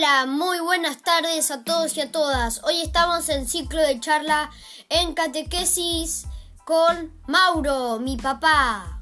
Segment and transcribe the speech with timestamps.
[0.00, 2.64] Hola, muy buenas tardes a todos y a todas.
[2.64, 4.50] Hoy estamos en ciclo de charla
[4.88, 6.24] en catequesis
[6.64, 8.99] con Mauro, mi papá.